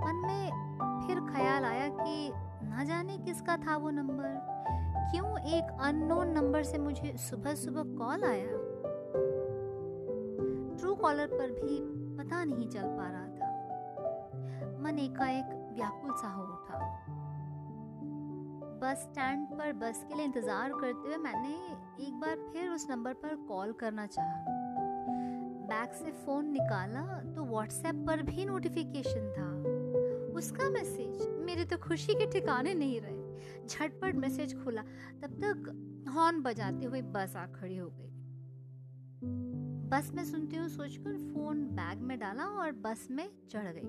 मन 0.00 0.16
में 0.26 1.06
फिर 1.06 1.20
ख्याल 1.32 1.64
आया 1.64 1.88
कि 1.88 2.32
ना 2.68 2.84
जाने 2.84 3.18
किसका 3.18 3.56
था 3.56 3.76
वो 3.76 3.90
नंबर। 3.90 4.34
क्यों 5.12 5.38
एक 5.38 5.78
अननोन 5.80 6.28
नंबर 6.28 6.62
से 6.62 6.78
मुझे 6.78 7.16
सुबह 7.16 7.54
सुबह 7.54 7.82
कॉल 7.98 8.24
आया? 8.24 8.48
ट्रू 10.78 10.94
कॉलर 10.94 11.26
पर 11.26 11.50
भी 11.50 11.78
पता 12.18 12.44
नहीं 12.44 12.68
चल 12.68 12.82
पा 12.82 13.10
रहा 13.10 13.26
था। 13.26 14.78
मन 14.82 14.98
एकाएक 14.98 15.72
व्याकुल 15.76 16.10
सा 16.12 16.28
हो 16.28 16.42
बस 18.82 18.98
स्टैंड 19.02 19.46
पर 19.48 19.72
बस 19.72 20.04
के 20.08 20.14
लिए 20.14 20.24
इंतज़ार 20.24 20.72
करते 20.72 21.08
हुए 21.08 21.16
मैंने 21.16 21.54
एक 22.06 22.14
बार 22.20 22.36
फिर 22.52 22.68
उस 22.68 22.86
नंबर 22.90 23.14
पर 23.14 23.34
कॉल 23.48 23.72
करना 23.80 24.06
चाहा। 24.06 24.54
बैग 25.70 25.92
से 25.94 26.12
फ़ोन 26.24 26.46
निकाला 26.52 27.02
तो 27.34 27.44
व्हाट्सएप 27.44 28.04
पर 28.06 28.22
भी 28.22 28.44
नोटिफिकेशन 28.44 29.28
था। 29.36 29.48
उसका 30.38 30.68
मैसेज, 30.70 31.26
मेरे 31.46 31.64
तो 31.64 31.76
खुशी 31.78 32.14
के 32.14 32.26
ठिकाने 32.32 32.74
नहीं 32.74 33.00
रहे। 33.00 33.66
झटपट 33.66 34.14
मैसेज 34.14 34.54
खोला, 34.64 34.82
तब 35.22 35.34
तक 35.44 36.08
हॉर्न 36.14 36.40
बजाते 36.42 36.86
हुए 36.86 37.02
बस 37.12 37.36
आ 37.36 37.46
खड़ी 37.52 37.76
हो 37.76 37.88
गई। 37.90 38.08
बस 39.90 40.10
में 40.14 40.24
सुनती 40.24 40.56
हूँ 40.56 40.68
सोचकर 40.68 41.16
फ़ोन 41.32 41.64
बैग 41.72 42.00
में 42.00 42.18
डाला 42.18 42.44
और 42.62 42.72
बस 42.82 43.06
में 43.10 43.28
चढ़ 43.50 43.72
गई। 43.76 43.88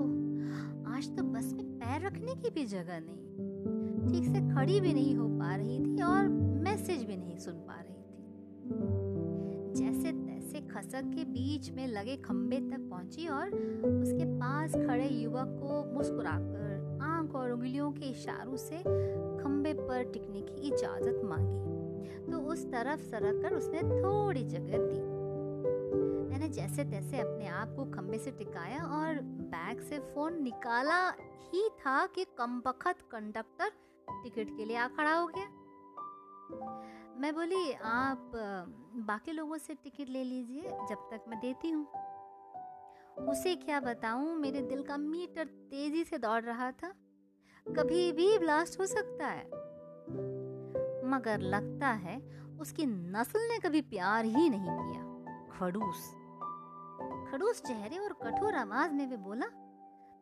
ओह, 0.00 0.96
आज 0.96 1.16
तो 1.16 1.22
बस 1.24 1.52
में 1.52 1.64
पैर 1.78 2.06
रखने 2.06 2.34
की 2.34 2.50
भी 2.50 2.64
जगह 2.66 3.00
नहीं। 3.00 3.16
ठीक 4.08 4.24
से 4.24 4.40
खड़ी 4.54 4.80
भी 4.80 4.92
नहीं 4.94 5.14
हो 5.16 5.28
पा 5.28 5.54
रही 5.54 5.78
थी 5.78 6.02
और 6.02 6.28
मैसेज 6.62 7.04
भी 7.04 7.16
नहीं 7.16 7.38
सुन 7.38 7.54
पा 7.54 7.80
रही 7.80 7.94
थी। 7.94 7.96
जैसे 9.74 10.12
तैसे 10.12 10.60
खसक 10.68 11.10
के 11.14 11.24
बीच 11.24 11.70
में 11.70 11.86
लगे 11.86 12.16
खंबे 12.16 12.56
तक 12.56 12.88
पहुँची 12.90 13.26
और 13.28 13.48
उसके 13.48 14.24
पास 14.24 14.74
खड़े 14.74 15.08
युवक 15.08 15.58
को 15.62 15.84
मुस्कुराकर 15.94 16.98
आँख 17.02 17.34
और 17.34 17.52
उंगलियों 17.52 17.90
के 17.92 18.06
इशारों 18.06 18.56
से 18.56 18.78
खंबे 19.42 19.72
पर 19.72 20.02
टिकने 20.12 20.40
की 20.40 20.68
इजाज़त 20.68 21.20
मांगी। 21.24 21.56
तो 22.32 22.38
उस 22.38 22.64
तरफ़ 22.66 23.00
सरक 23.00 23.42
कर 23.42 23.54
उसने 23.54 23.82
थोड़ी 23.82 24.44
जगह 24.44 24.78
दी। 24.78 25.00
मैंने 26.30 26.48
जैसे 26.48 26.84
तैसे 26.84 27.20
अपने 27.20 27.46
आप 27.46 27.74
को 27.76 27.84
खंबे 27.84 28.18
से 28.18 28.30
टिकाया 28.30 28.82
और 28.98 29.20
बैग 29.52 29.80
से 29.80 29.98
फ़ोन 29.98 30.42
निकाला 30.42 31.08
ही 31.52 31.68
था 31.80 32.06
कि 32.06 32.24
कम 32.38 32.60
बखत 32.60 32.96
कंडक्टर 33.10 33.70
टिकट 34.10 34.56
के 34.56 34.64
लिए 34.64 34.76
आ 34.76 34.88
खड़ा 34.88 35.14
हो 35.14 35.26
गया। 35.26 35.44
मैं 37.20 37.34
बोली, 37.34 37.72
आप, 37.72 38.30
बाकी 38.96 39.32
लोगों 39.32 39.58
से 39.58 39.74
टिकट 39.74 40.08
ले 40.08 40.24
लीजिए, 40.24 40.62
जब 40.62 41.08
तक 41.12 41.24
मैं 41.28 41.40
देती 41.40 41.70
हूँ। 41.70 41.86
उसे 43.28 43.56
क्या 43.56 43.80
बताऊँ, 43.80 44.36
मेरे 44.36 44.62
दिल 44.62 44.82
का 44.82 44.96
मीटर 44.96 45.44
तेज़ी 45.44 46.04
से 46.04 46.18
दौड़ 46.18 46.42
रहा 46.42 46.72
था। 46.72 46.88
कभी 47.76 48.12
भी 48.12 48.38
ब्लास्ट 48.38 48.80
हो 48.80 48.86
सकता 48.86 49.26
है। 49.26 49.44
मगर 51.08 51.38
लगता 51.38 51.88
है, 51.88 52.42
उसकी 52.60 52.86
नस्ल 52.86 53.38
ने 53.38 53.58
कभी 53.58 53.80
प्यार 53.80 54.24
ही 54.24 54.48
नहीं 54.48 54.68
किया। 54.70 55.08
खड़ूस। 55.58 56.14
खड़ूस 57.30 57.62
चेहरे 57.62 57.98
और 57.98 58.12
कठोर 58.12 58.54
आवाज़ 58.54 58.92
में 58.92 59.06
वे 59.06 59.16
बोला, 59.16 59.46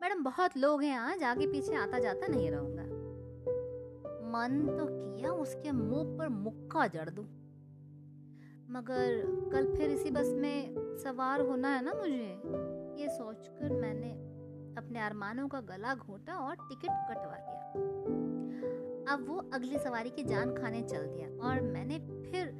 मैडम, 0.01 0.23
बहुत 0.23 0.57
लोग 0.57 0.83
हैं 0.83 0.99
आज, 0.99 1.23
आगे 1.23 1.47
पीछे 1.47 1.75
आता 1.75 1.99
जाता 1.99 2.27
नहीं 2.27 2.51
रहूँगा। 2.51 2.86
मन 4.27 4.61
तो 4.77 4.85
किया, 4.85 5.31
उसके 5.31 5.71
मुँह 5.71 6.17
पर 6.17 6.29
मुक्का 6.29 6.87
जड़ 6.87 7.09
दू। 7.09 7.21
मगर 8.69 9.21
कल 9.51 9.73
फिर 9.75 9.89
इसी 9.89 10.11
बस 10.11 10.29
में 10.35 10.75
सवार 11.03 11.41
होना 11.41 11.69
है 11.69 11.83
ना 11.85 11.93
मुझे? 11.93 12.41
ये 13.01 13.09
सोचकर 13.09 13.73
मैंने 13.73 14.11
अपने 14.77 14.99
अरमानों 14.99 15.47
का 15.47 15.61
गला 15.61 15.93
घोटा 15.95 16.33
और 16.33 16.55
टिकट 16.55 17.05
कटवा 17.09 17.37
दिया। 17.37 19.13
अब 19.13 19.25
वो 19.27 19.37
अगली 19.53 19.77
सवारी 19.77 20.09
की 20.09 20.23
जान 20.23 20.53
खाने 20.55 20.81
चल 20.81 21.05
दिया 21.07 21.27
और 21.47 21.61
मैंने 21.61 21.99
फिर 22.31 22.51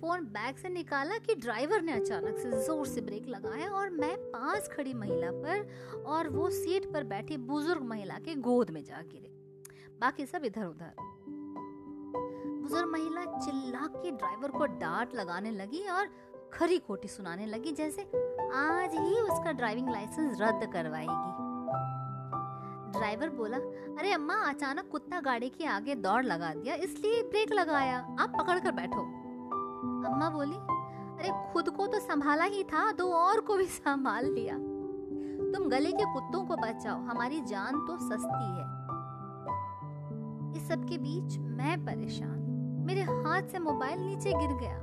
फ़ोन 0.00 0.24
बैग 0.24 0.56
से 0.56 0.68
निकाला 0.68 1.18
कि 1.18 1.34
ड्राइवर 1.34 1.82
ने 1.82 1.92
अचानक 1.92 2.38
से 2.38 2.50
ज़ोर 2.64 2.86
से 2.86 3.00
ब्रेक 3.00 3.28
लगाया 3.28 3.70
और 3.70 3.90
मैं 3.90 4.16
पास 4.30 4.68
खड़ी 4.68 4.94
महिला 4.94 5.30
पर 5.32 6.02
और 6.06 6.28
वो 6.28 6.50
सीट 6.50 6.92
पर 6.92 7.04
बैठी 7.04 7.36
बुज़ुर्ग 7.36 7.82
महिला 7.82 8.18
के 8.18 8.34
गोद 8.40 8.70
में 8.70 8.82
जा 8.84 9.00
गिरे। 9.02 9.32
बाकी 10.00 10.26
सब 10.26 10.44
इधर 10.44 10.64
उधर 10.64 10.92
बुज़ुर्ग 12.64 12.88
महिला 12.88 13.22
चिल्ला 13.38 13.86
के 13.86 14.10
ड्राइवर 14.10 14.50
को 14.50 14.66
डांट 14.80 15.14
लगाने 15.14 15.50
लगी 15.50 15.82
और 15.88 16.06
खरी 16.52 16.78
खोटी 16.78 17.08
सुनाने 17.08 17.46
लगी, 17.46 17.72
जैसे 17.72 18.02
आज 18.54 18.94
ही 18.94 19.20
उसका 19.20 19.52
ड्राइविंग 19.52 19.88
लाइसेंस 19.88 20.38
रद्द 20.40 20.64
करवाएगी। 20.72 21.32
ड्राइवर 22.98 23.30
बोला, 23.30 23.56
अरे 23.98 24.12
अम्मा, 24.12 24.34
अचानक 24.48 24.88
कुत्ता 24.92 25.20
गाड़ी 25.20 25.48
के 25.48 25.64
आगे 25.66 25.94
दौड़ 25.94 26.24
लगा 26.24 26.52
दिया, 26.54 26.74
इसलिए 26.74 27.22
ब्रेक 27.22 27.52
लगाया, 27.52 27.98
आप 28.20 28.32
पकड़ 28.38 28.58
कर 28.58 28.72
बैठो। 28.72 29.00
अम्मा 30.08 30.30
बोली, 30.30 30.56
अरे 30.56 31.52
खुद 31.52 31.68
को 31.70 31.86
तो 31.86 31.98
संभाला 31.98 32.44
ही 32.44 32.62
था, 32.64 32.90
दो 32.92 33.10
और 33.12 33.40
को 33.40 33.56
भी 33.56 33.66
संभाल 33.66 34.26
लिया। 34.26 34.54
तुम 35.54 35.68
गले 35.68 35.92
के 35.92 36.12
कुत्तों 36.14 36.44
को 36.44 36.56
बचाओ, 36.56 36.96
हमारी 37.00 37.40
जान 37.40 37.84
तो 37.86 37.96
सस्ती 37.98 38.46
है। 38.54 38.72
इस 40.56 40.68
सब 40.68 40.88
के 40.88 40.98
बीच 40.98 41.38
मैं 41.38 41.84
परेशान 41.84 42.42
मेरे 42.84 43.00
हाथ 43.00 43.42
से 43.42 43.58
मोबाइल 43.58 43.98
नीचे 43.98 44.30
गिर 44.30 44.52
गया 44.60 44.78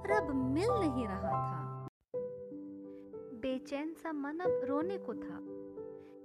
और 0.00 0.10
अब 0.10 0.34
मिल 0.34 0.68
नहीं 0.70 1.06
रहा 1.06 1.30
था। 1.30 1.88
बेचैन 3.40 3.94
सा 3.94 4.12
मन 4.12 4.38
अब 4.38 4.60
रोने 4.64 4.98
को 4.98 5.14
था। 5.14 5.38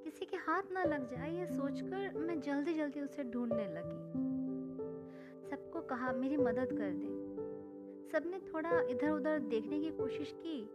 किसी 0.04 0.26
के 0.26 0.38
हाथ 0.38 0.62
ना 0.72 0.84
लग 0.84 1.08
जाए 1.08 1.32
ये 1.38 1.46
सोचकर 1.46 2.18
मैं 2.18 2.42
जल्दी 2.42 2.74
जल्दी 2.74 3.02
उसे 3.02 3.24
ढूँढने 3.24 3.66
लगी। 3.66 4.26
सबको 5.50 5.82
कहा, 5.82 6.12
मेरी 6.12 6.38
मदद 6.38 6.68
कर 6.74 6.94
दे। 6.94 7.26
सबने 8.12 8.40
थोड़ा 8.40 8.82
इधर 8.82 9.10
उधर 9.10 9.40
देखने 9.40 9.80
की 9.80 9.90
कोशिश 9.90 10.36
की, 10.38 10.70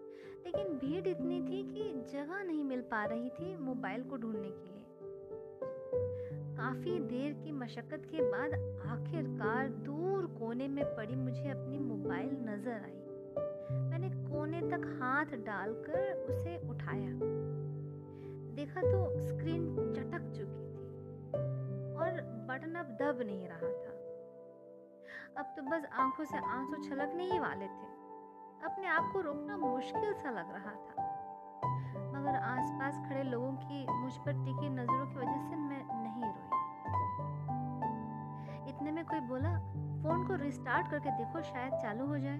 लेकिन 0.46 0.78
भीड़ 0.78 1.06
इतनी 1.08 1.40
थी 1.40 1.62
कि 1.62 2.12
जगह 2.12 2.42
नहीं 2.42 2.64
मिल 2.64 2.80
पा 2.80 3.04
रही 3.04 3.30
थी 3.30 3.56
मोबाइल 3.56 4.02
को 4.02 4.16
ढूँढने 4.16 4.50
के। 4.50 4.69
काफ़ी 6.60 6.98
देर 7.00 7.32
की 7.32 7.52
मशक्कत 7.52 8.02
के 8.04 8.22
बाद 8.22 8.54
आखिरकार 8.86 9.68
दूर 9.84 10.26
कोने 10.38 10.66
में 10.68 10.84
पड़ी 10.96 11.14
मुझे 11.16 11.50
अपनी 11.50 11.78
मोबाइल 11.78 12.30
नज़र 12.48 12.72
आई। 12.72 12.98
मैंने 13.90 14.10
कोने 14.10 14.60
तक 14.60 14.84
हाथ 15.00 15.32
डालकर 15.46 16.26
उसे 16.30 16.56
उठाया। 16.68 17.10
देखा 18.54 18.80
तो 18.80 19.26
स्क्रीन 19.26 19.64
चटक 19.94 20.28
चुकी 20.36 20.66
थी 20.66 21.94
और 21.94 22.20
बटन 22.50 22.74
अब 22.74 22.96
दब 23.00 23.22
नहीं 23.26 23.48
रहा 23.48 23.70
था। 23.80 23.94
अब 25.40 25.54
तो 25.56 25.62
बस 25.62 25.88
आँखों 25.92 26.24
से 26.24 26.38
आँसू 26.38 26.82
छलकने 26.82 27.30
ही 27.32 27.38
वाले 27.38 27.66
थे। 27.68 27.88
अपने 28.64 28.86
आप 28.88 29.10
को 29.12 29.20
रोकना 29.20 29.56
मुश्किल 29.56 30.12
सा 30.12 30.30
लग 30.30 30.52
रहा 30.52 30.74
था। 30.86 31.08
मगर 32.10 32.36
आसपास 32.36 32.94
खड़े 33.08 33.22
लोगों 33.22 33.52
की 33.52 33.86
मुझ 33.92 34.12
पर 34.16 34.32
टिकी 34.44 34.68
नज़रों 34.68 35.06
की 35.06 35.18
वजह 35.18 35.48
से 35.48 35.56
मैं 35.56 35.89
इतने 38.90 39.02
में 39.02 39.10
कोई 39.10 39.20
बोला, 39.20 39.58
फ़ोन 40.02 40.26
को 40.26 40.34
रिस्टार्ट 40.34 40.90
करके 40.90 41.10
देखो, 41.10 41.42
शायद 41.42 41.72
चालू 41.72 42.06
हो 42.06 42.18
जाए। 42.18 42.38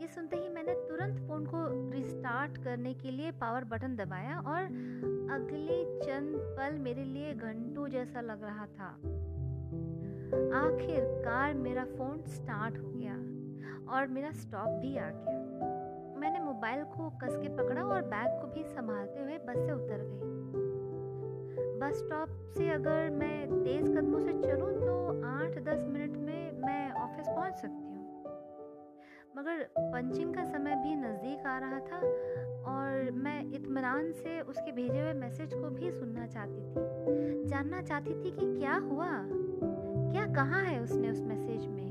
ये 0.00 0.08
सुनते 0.08 0.36
ही 0.36 0.48
मैंने 0.48 0.74
तुरंत 0.74 1.28
फ़ोन 1.28 1.46
को 1.46 1.90
रिस्टार्ट 1.90 2.58
करने 2.64 2.94
के 2.94 3.10
लिए 3.10 3.30
पावर 3.30 3.64
बटन 3.64 3.96
दबाया 3.96 4.38
और 4.38 4.64
अगले 5.30 6.00
चंद 6.00 6.36
पल 6.58 6.78
मेरे 6.78 7.04
लिए 7.04 7.34
घंटों 7.34 7.88
जैसा 7.88 8.20
लग 8.20 8.44
रहा 8.44 8.66
था। 8.66 8.88
आखिरकार 10.60 11.54
मेरा 11.54 11.84
फ़ोन 11.84 12.22
स्टार्ट 12.26 12.78
हो 12.78 12.92
गया 12.96 13.14
और 13.96 14.06
मेरा 14.06 14.30
स्टॉप 14.30 14.68
भी 14.68 14.96
आ 14.96 15.10
गया। 15.10 16.20
मैंने 16.20 16.40
मोबाइल 16.40 16.84
को 16.84 17.10
कस 17.10 17.36
के 17.36 17.56
पकड़ा 17.56 17.82
और 17.82 18.02
बैग 18.02 18.40
को 18.42 18.46
भी 18.48 18.64
संभालते 18.64 19.20
हुए 19.20 19.38
बस 19.38 19.66
से 19.66 19.72
उतर 19.72 19.98
गई। 20.00 20.75
बस 21.80 21.98
स्टॉप 21.98 22.28
से 22.58 22.68
अगर 22.70 23.10
मैं 23.10 23.64
तेज़ 23.64 23.84
कदमों 23.84 24.20
से 24.20 24.32
चलूँ 24.32 24.72
तो 24.80 25.22
आठ 25.26 25.58
दस 25.58 25.84
मिनट 25.88 26.16
में 26.16 26.52
मैं 26.52 26.92
ऑफ़िस 26.92 27.26
पहुँच 27.28 27.54
सकती 27.54 27.68
हूँ। 27.68 27.96
मगर 29.36 29.62
पंचिंग 29.78 30.34
का 30.34 30.44
समय 30.44 30.74
भी 30.74 30.94
नज़दीक 30.96 31.46
आ 31.46 31.58
रहा 31.58 31.78
था 31.78 31.98
और 32.72 33.10
मैं 33.10 33.52
इतमान 33.52 34.12
से 34.12 34.40
उसके 34.40 34.72
भेजे 34.72 35.00
हुए 35.00 35.12
मैसेज 35.12 35.54
को 35.54 35.70
भी 35.70 35.90
सुनना 35.90 36.26
चाहती 36.26 36.62
थी। 36.62 37.48
जानना 37.48 37.82
चाहती 37.82 38.10
थी 38.10 38.30
कि 38.30 38.58
क्या 38.58 38.74
हुआ? 38.74 39.10
क्या 40.12 40.26
कहा 40.34 40.60
है 40.60 40.82
उसने 40.82 41.10
उस 41.10 41.20
मैसेज 41.20 41.66
में? 41.66 41.86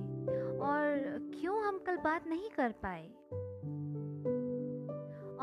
और 0.60 0.98
क्यों 1.42 1.63
हम 1.63 1.77
कल 1.77 1.98
बात 1.98 2.27
नहीं 2.27 2.50
कर 2.50 2.72
पाए? 2.72 3.10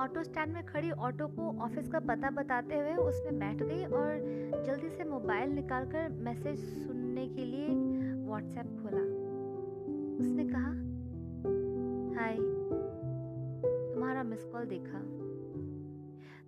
ऑटो 0.03 0.23
स्टैंड 0.23 0.53
में 0.53 0.67
खड़ी 0.67 0.91
ऑटो 0.91 1.27
को 1.27 1.63
ऑफ़िस 1.63 1.89
का 1.89 1.99
पता 2.01 2.31
बताते 2.31 2.79
हुए 2.79 2.95
उसमें 2.95 3.39
बैठ 3.39 3.63
गई 3.63 3.85
और 3.85 4.15
जल्दी 4.67 4.89
से 4.89 5.05
मोबाइल 5.05 5.51
निकालकर 5.51 6.09
मैसेज 6.09 6.59
सुनने 6.59 7.29
के 7.29 7.45
लिए 7.45 7.69
व्हाट्सएप 8.27 8.65
खोला। 8.65 9.03
उसने 10.19 10.45
कहा, 10.45 10.71
हाय, 12.21 12.37
तुम्हारा 13.95 14.23
मिस 14.23 14.45
कॉल 14.45 14.65
देखा। 14.65 14.99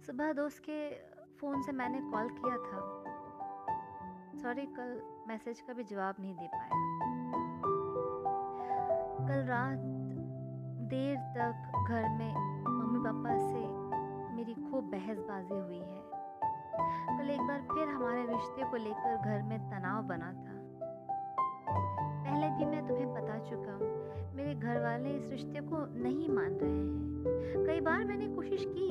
सुबह 0.07 0.33
दोस्त 0.33 0.59
के 0.59 0.90
फ़ोन 1.40 1.62
से 1.62 1.73
मैंने 1.73 2.01
कॉल 2.01 2.29
किया 2.29 2.57
था। 2.57 3.05
सॉरी, 4.43 4.67
कल 4.67 5.01
मैसेज 5.29 5.61
का 5.61 5.73
भी 5.73 5.85
जवाब 5.85 6.14
नहीं 6.21 6.35
दे 6.35 6.47
पाया। 6.47 6.71
कल 9.29 9.47
रात 9.47 9.79
देर 10.88 11.17
तक 11.17 11.85
घर 11.88 12.09
में 12.09 12.54
पापा 13.05 13.37
से 13.38 14.35
मेरी 14.35 14.55
खूब 14.55 14.85
बहसबाजी 14.85 15.55
हुई 15.55 15.79
है। 15.79 16.03
कल 17.19 17.31
एक 17.31 17.40
बार 17.40 17.61
फिर 17.73 17.88
हमारे 17.88 18.27
रिश्ते 18.27 18.71
को 18.71 18.77
लेकर 18.77 19.17
घर 19.17 19.43
में 19.43 19.59
तनाव 19.71 20.03
बना 20.03 20.33
था। 20.33 20.53
पहले 22.25 22.49
भी 22.51 22.64
मैं 22.64 22.87
तुम्हें 22.87 23.12
बता 23.14 23.38
चुका 23.38 23.73
हूँ, 23.73 24.35
मेरे 24.35 24.55
घर 24.55 24.81
वाले 24.83 25.11
इस 25.11 25.31
रिश्ते 25.31 25.61
को 25.61 25.85
नहीं 26.03 26.29
मान 26.29 26.53
रहे 26.53 26.71
हैं। 26.71 27.64
कई 27.67 27.81
बार 27.81 28.05
मैंने 28.05 28.27
कोशिश 28.27 28.64
की, 28.69 28.90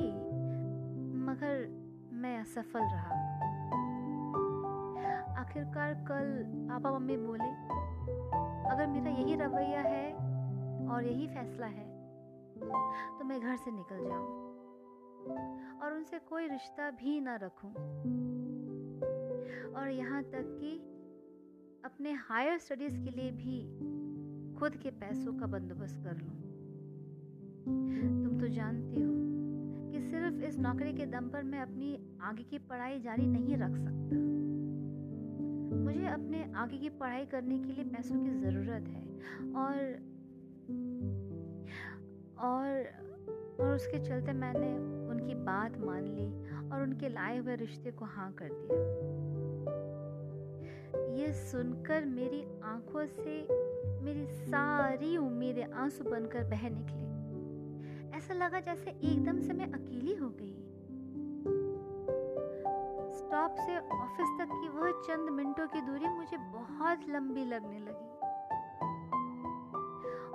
मगर 1.24 1.66
मैं 2.12 2.38
असफल 2.40 2.80
रहा। 2.80 3.22
आखिरकार 5.40 5.94
कल 5.94 6.44
पापा 6.68 6.98
मम्मी 6.98 7.16
बोले, 7.16 7.50
अगर 8.70 8.86
मेरा 8.86 9.10
यही 9.10 9.34
रवैया 9.34 9.80
है 9.80 10.12
और 10.88 11.04
यही 11.04 11.26
फैसला 11.26 11.66
है 11.66 11.93
तो 12.58 13.24
मैं 13.24 13.40
घर 13.40 13.56
से 13.56 13.70
निकल 13.70 14.04
जाऊँ 14.04 14.26
और 15.82 15.92
उनसे 15.92 16.18
कोई 16.18 16.48
रिश्ता 16.48 16.90
भी 16.90 17.20
ना 17.20 17.36
रखूँ। 17.36 17.70
और 19.74 19.88
यहाँ 19.88 20.22
तक 20.22 20.56
कि 20.60 20.76
अपने 21.84 22.12
हायर 22.12 22.58
स्टडीज़ 22.58 22.98
के 23.04 23.10
लिए 23.10 23.30
भी 23.30 23.60
खुद 24.58 24.76
के 24.76 24.90
पैसों 24.90 25.32
का 25.32 25.46
बंदोबस्त 25.46 26.04
कर 26.04 26.16
लूँ। 26.16 26.42
तुम 28.24 28.40
तो 28.40 28.48
जानती 28.48 29.02
हो 29.02 29.12
कि 29.92 30.00
सिर्फ़ 30.00 30.34
इस 30.34 30.58
नौकरी 30.58 30.92
के 30.92 31.06
दम 31.06 31.28
पर 31.28 31.42
मैं 31.42 31.60
अपनी 31.60 32.18
आगे 32.22 32.42
की 32.42 32.58
पढ़ाई 32.58 33.00
जारी 33.00 33.26
नहीं 33.26 33.56
रख 33.56 33.76
सकता। 33.76 34.16
मुझे 35.76 36.06
अपने 36.06 36.52
आगे 36.52 36.78
की 36.78 36.88
पढ़ाई 36.88 37.26
करने 37.26 37.58
के 37.58 37.72
लिए 37.72 37.84
पैसों 37.84 38.24
की 38.24 38.30
ज़रूरत 38.30 38.88
है 38.88 39.02
और 39.52 40.13
और 42.44 43.04
और 43.60 43.74
उसके 43.74 43.98
चलते 43.98 44.32
मैंने 44.32 44.74
उनकी 45.10 45.34
बात 45.34 45.78
मान 45.78 46.02
ली 46.04 46.26
और 46.70 46.82
उनके 46.82 47.08
लाए 47.08 47.38
हुए 47.38 47.56
रिश्ते 47.56 47.90
को 47.90 48.04
हाँ 48.04 48.32
कर 48.32 48.48
दिया। 48.52 49.14
ये 51.14 51.32
सुनकर 51.32 52.04
मेरी 52.04 52.44
आँखों 52.64 53.06
से 53.06 53.48
मेरी 54.02 54.26
सारी 54.26 55.16
उम्मीदें 55.16 55.64
आँसू 55.64 56.04
बनकर 56.04 56.44
बह 56.44 56.68
निकली। 56.68 57.04
ऐसा 58.18 58.34
लगा 58.34 58.60
जैसे 58.60 58.90
एकदम 58.90 59.40
से 59.40 59.52
मैं 59.52 59.72
अकेली 59.72 60.14
हो 60.14 60.28
गई। 60.28 60.54
स्टॉप 63.14 63.56
से 63.58 63.76
ऑफ़िस 63.78 64.28
तक 64.40 64.48
की 64.52 64.68
वह 64.68 64.90
चंद 64.90 65.30
मिनटों 65.30 65.66
की 65.66 65.80
दूरी 65.80 66.08
मुझे 66.08 66.36
बहुत 66.36 67.08
लंबी 67.08 67.44
लगने 67.44 67.78
लगी। 67.78 67.93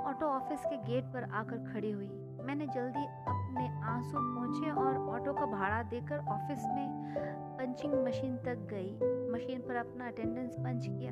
ऑटो 0.09 0.25
ऑफ़िस 0.25 0.61
के 0.65 0.77
गेट 0.83 1.03
पर 1.05 1.23
आकर 1.23 1.57
खड़ी 1.73 1.91
हुई। 1.91 2.07
मैंने 2.45 2.65
जल्दी 2.67 3.05
अपने 3.27 3.67
आँसू 3.85 4.17
पहुँचे 4.17 4.69
और 4.71 4.95
ऑटो 5.09 5.33
का 5.33 5.45
भाड़ा 5.45 5.81
देकर 5.83 6.17
ऑफ़िस 6.27 6.63
में 6.65 7.15
पंचिंग 7.57 7.93
मशीन 8.05 8.37
तक 8.37 8.65
गई। 8.71 8.91
मशीन 9.33 9.61
पर 9.61 9.75
अपना 9.75 10.07
अटेंडेंस 10.07 10.55
पंच 10.55 10.85
किया। 10.85 11.11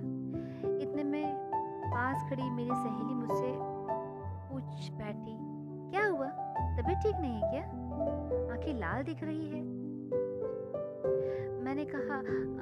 इतने 0.80 1.04
में 1.04 1.36
पास 1.86 2.30
खड़ी 2.30 2.50
मेरी 2.50 2.70
सहेली 2.70 3.14
मुझसे 3.14 3.54
पूछ 4.50 4.90
बैठी, 4.92 5.38
क्या 5.92 6.08
हुआ? 6.08 6.28
तबीयत 6.78 6.98
ठीक 6.98 7.16
नहीं 7.16 7.42
है 7.42 7.52
क्या? 7.52 7.62
आँखें 8.54 8.74
लाल 8.74 9.04
दिख 9.04 9.24
रही 9.24 9.50
है? 9.50 9.62
मैंने 11.64 11.86
कहा 11.86 12.16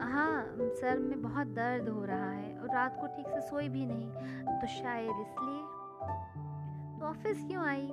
हाँ 0.06 0.46
सर, 0.60 1.00
में 1.00 1.22
बहुत 1.22 1.48
दर्द 1.48 1.90
हो 1.90 2.06
रहा 2.06 2.30
है 2.30 2.58
और 2.60 2.76
रात 2.76 2.98
को 3.02 3.08
ठीक 3.08 3.28
से 3.28 3.42
सोई 3.42 3.70
भी 3.70 3.86
नहीं। 3.86 4.10
तो 4.60 4.68
शायद 4.68 5.20
इसलिए 5.22 5.75
ऑफ़िस 7.06 7.46
क्यों 7.48 7.64
आई? 7.66 7.88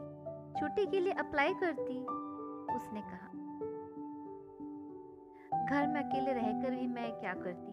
छुट्टी 0.61 0.87
के 0.87 1.01
लिए 1.01 1.12
अप्लाई 1.12 1.55
करती? 1.55 2.01
उसने 2.75 3.01
कहा। 3.01 3.29
घर 5.70 5.87
में 5.87 6.01
अकेले 6.03 6.33
रहकर 6.33 6.70
भी 6.70 6.87
मैं 6.87 7.12
क्या 7.12 7.35
करती? 7.35 7.72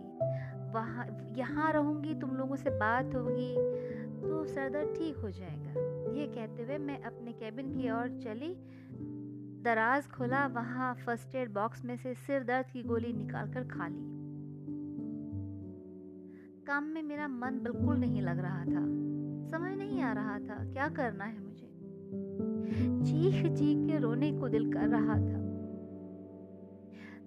वहाँ, 0.72 1.34
यहाँ 1.38 1.72
रहूँगी, 1.74 2.14
तुम 2.16 2.32
लोगों 2.32 2.56
से 2.56 2.70
बात 2.70 3.16
होगी 3.16 3.56
तो 4.22 4.46
सरदर्द 4.46 4.90
ठीक 4.90 5.18
हो 5.18 5.30
जाएगा। 5.30 5.72
ये 6.14 6.28
कहते 6.28 6.64
हुए 6.64 6.78
मैं 6.78 7.02
अपने 7.02 7.34
कैबिन 7.34 7.74
की 7.74 7.90
ओर 7.92 8.20
चली। 8.20 8.56
दराज 9.64 10.08
खोला, 10.08 10.48
वहाँ 10.48 10.96
फ़र्स्ट 10.96 11.36
एड 11.36 11.54
बॉक्स 11.54 11.86
में 11.86 11.98
से 11.98 12.14
सिर 12.14 12.44
दर्द 12.44 12.66
की 12.74 12.84
गोली 12.84 13.14
निकालकर 13.14 13.64
खा 13.64 13.88
ली। 13.88 14.20
काम 16.68 16.84
में 16.84 17.04
मेरा 17.04 17.28
मन 17.28 17.60
बिल्कुल 17.64 17.98
नहीं 17.98 18.22
लग 18.22 18.40
रहा 18.40 18.66
था। 18.66 19.09
समझ 19.52 19.78
नहीं 19.78 20.02
आ 20.02 20.14
रहा 20.14 20.40
था। 20.40 20.74
क्या 20.74 20.88
करना 20.88 21.24
है 21.24 21.40
मुझे? 21.40 21.68
चीख 23.06 23.52
चीख 23.54 23.88
के 23.88 24.00
रोने 24.00 24.32
को 24.32 24.50
दिल 24.50 24.74
कर 24.74 24.88
रहा 24.88 25.16
था। 25.16 25.40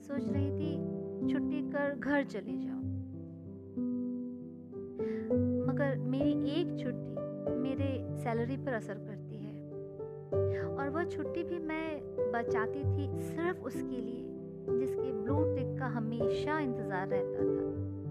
सोच 0.00 0.28
रही 0.28 0.50
थी, 0.50 0.76
छुट्टी 1.32 1.62
कर 1.70 1.94
घर 1.98 2.24
चली 2.24 2.58
जाऊँ। 2.64 2.82
मगर 5.66 5.98
मेरी 5.98 6.32
एक 6.50 6.78
छुट्टी 6.80 7.02
मेरे 7.56 8.16
सैलरी 8.16 8.56
पर 8.56 8.72
असर 8.72 8.94
करती 8.94 9.36
है। 9.36 9.52
और 10.66 10.88
वह 10.88 11.04
छुट्टी 11.04 11.42
भी 11.42 11.58
मैं 11.58 12.00
बचाती 12.32 12.80
थी 12.80 13.18
सिर्फ़ 13.18 13.58
उसके 13.58 14.00
लिए, 14.00 14.22
जिसके 14.78 15.12
ब्लू 15.12 15.56
टिक 15.56 15.78
का 15.78 15.86
हमेशा 15.86 16.58
इंतज़ार 16.58 17.08
रहता 17.08 17.38
था। 17.38 18.01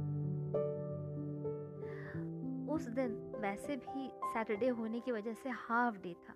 उस 2.81 2.87
दिन 2.87 3.35
वैसे 3.39 3.75
भी 3.75 4.11
सैटरडे 4.23 4.67
होने 4.67 4.99
की 4.99 5.11
वजह 5.11 5.33
से 5.33 5.49
हाफ़ 5.49 5.97
डे 5.97 6.13
था। 6.13 6.33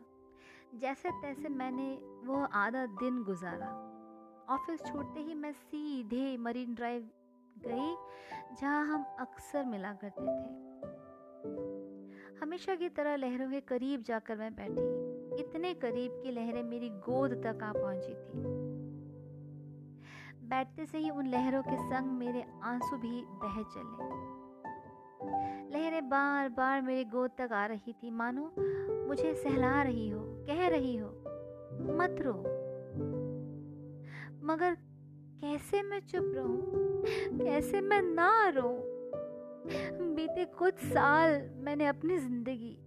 जैसे 0.75 1.09
तैसे 1.11 1.49
मैंने 1.49 1.99
वो 2.25 2.45
आधा 2.45 2.85
दिन 2.85 3.23
गुजारा। 3.23 3.69
ऑफ़िस 4.49 4.83
छोड़ते 4.85 5.19
ही 5.19 5.33
मैं 5.33 5.51
सीधे 5.51 6.37
मरीन 6.37 6.75
ड्राइव 6.75 7.09
गई, 7.57 7.95
जहाँ 8.61 8.85
हम 8.85 9.05
अक्सर 9.19 9.65
मिला 9.65 9.93
करते 9.93 10.21
थे। 10.21 10.65
हमेशा 12.41 12.75
की 12.75 12.89
तरह 12.89 13.15
लहरों 13.15 13.51
के 13.51 13.61
करीब 13.61 14.01
जाकर 14.01 14.37
मैं 14.37 14.55
बैठी। 14.55 15.41
इतने 15.43 15.73
करीब 15.73 16.21
कि 16.23 16.31
लहरें 16.31 16.63
मेरी 16.63 16.89
गोद 16.89 17.33
तक 17.33 17.63
आ 17.63 17.73
पहुँची 17.73 18.13
थी। 18.13 18.43
बैठते 20.47 20.85
से 20.85 20.97
ही 20.97 21.09
उन 21.09 21.27
लहरों 21.27 21.63
के 21.63 21.77
संग 21.77 22.11
मेरे 22.11 22.45
आँसू 22.63 22.97
भी 22.97 23.25
बह 23.25 23.63
चले। 23.63 24.34
लहरें 25.75 26.09
बार 26.09 26.49
बार 26.49 26.81
मेरी 26.81 27.03
गोद 27.03 27.31
तक 27.37 27.51
आ 27.51 27.65
रही 27.65 27.93
थी। 27.93 28.11
मानो, 28.11 28.43
मुझे 29.07 29.33
सहला 29.33 29.81
रही 29.83 30.09
हो, 30.09 30.19
कह 30.47 30.67
रही 30.67 30.95
हो, 30.97 31.07
मत 31.97 32.15
रो। 32.21 32.33
मगर 34.45 34.77
कैसे 35.41 35.81
मैं 35.81 35.99
चुप 35.99 36.31
रहूँ? 36.35 37.03
कैसे 37.39 37.81
मैं 37.81 38.01
ना 38.01 38.49
रो 38.49 38.69
बीते 40.15 40.45
कुछ 40.45 40.75
साल 40.77 41.49
मैंने 41.57 41.87
अपनी 41.87 42.17
ज़िंदगी 42.17 42.77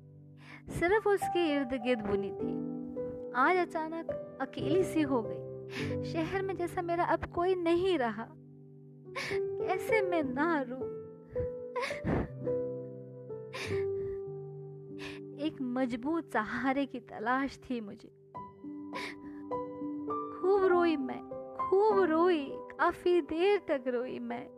सिर्फ़ 0.70 1.08
उसके 1.08 1.46
इर्द 1.56 1.74
गिर्द 1.82 2.00
बुनी 2.00 2.30
थी। 2.30 3.32
आज 3.36 3.56
अचानक 3.56 4.38
अकेली 4.40 4.82
सी 4.84 5.02
हो 5.02 5.22
गई। 5.26 6.04
शहर 6.12 6.42
में 6.42 6.56
जैसा 6.56 6.82
मेरा 6.82 7.04
अब 7.04 7.24
कोई 7.24 7.54
नहीं 7.54 7.98
रहा। 7.98 8.28
कैसे 9.22 10.02
मैं 10.02 10.22
ना 10.22 10.64
रू? 10.68 10.98
एक 15.38 15.56
मज़बूत 15.62 16.32
सहारे 16.32 16.86
की 16.86 17.00
तलाश 17.00 17.58
थी 17.58 17.80
मुझे। 17.80 18.08
खूब 20.40 20.64
रोई 20.64 20.96
मैं, 20.96 21.22
खूब 21.60 21.98
रोई, 21.98 22.52
काफ़ी 22.52 23.20
देर 23.20 23.58
तक 23.58 23.84
रोई 23.88 24.18
मैं। 24.18 24.48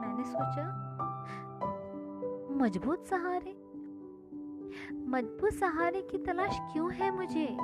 मैंने 0.00 0.24
सोचा, 0.24 0.84
मज़बूत 2.50 3.06
सहारे? 3.06 3.56
मज़बूत 4.94 5.52
सहारे 5.52 6.02
की 6.02 6.18
तलाश 6.18 6.58
क्यों 6.72 6.92
है 6.92 7.10
मुझे? 7.10 7.56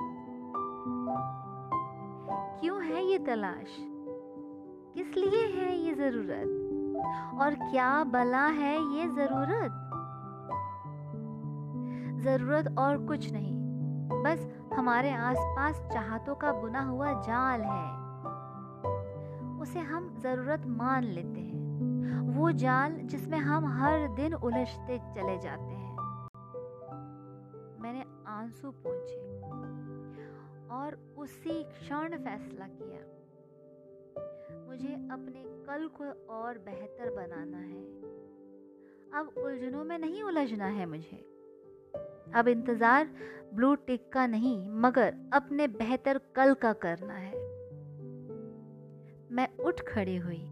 क्यों 2.61 2.85
है 2.85 3.05
ये 3.05 3.19
तलाश? 3.19 3.77
किस 4.95 5.17
लिए 5.17 5.47
है 5.47 5.77
ये 5.79 5.95
ज़रूरत? 5.95 6.64
और 7.41 7.55
क्या 7.55 8.05
बला 8.05 8.47
है 8.47 8.75
ये 8.95 9.09
ज़रूरत? 9.09 9.81
ज़रूरत 12.21 12.79
और 12.79 13.07
कुछ 13.07 13.33
नहीं, 13.33 13.55
बस 14.25 14.47
हमारे 14.75 15.11
आसपास 15.13 15.81
चाहतों 15.93 16.35
का 16.35 16.53
बुना 16.53 16.83
हुआ 16.83 17.13
जाल 17.23 17.61
है। 17.61 18.05
उसे 19.61 19.81
हम 19.81 20.09
ज़रूरत 20.19 20.67
मान 20.67 21.05
लेते 21.05 21.41
हैं। 21.41 21.55
वो 22.37 22.51
जाल 22.53 22.93
जिसमें 23.05 23.39
हम 23.39 23.67
हर 23.67 24.09
दिन 24.09 24.35
उलझते 24.35 24.99
चले 24.99 25.39
जाते 25.39 25.75
हैं। 25.75 25.97
मैंने 27.81 28.05
आँसू 28.27 28.71
पूछे 28.71 29.21
और 30.75 30.99
उसी 31.19 31.63
क्षण 31.63 32.17
फैसला 32.17 32.67
किया। 32.67 33.24
मुझे 34.69 34.95
अपने 35.11 35.45
कल 35.67 35.87
को 35.89 36.05
और 36.35 36.59
बेहतर 36.59 37.11
बनाना 37.11 37.59
है। 37.59 37.83
अब 39.15 39.35
उलझनों 39.39 39.85
में 39.85 39.99
नहीं 39.99 40.23
उलझना 40.23 40.67
है 40.67 40.87
मुझे। 40.87 41.17
अब 42.35 42.49
इंतज़ार 42.49 43.09
ब्लू 43.55 43.75
टिक 43.75 44.13
का 44.13 44.27
नहीं, 44.27 44.71
मगर 44.71 45.15
अपने 45.33 45.69
बेहतर 45.69 46.21
कल 46.37 46.55
का 46.55 46.73
करना 46.73 47.15
है। 47.15 47.33
मैं 49.31 49.49
उठ 49.59 49.81
खड़ी 49.81 50.17
हुई, 50.17 50.43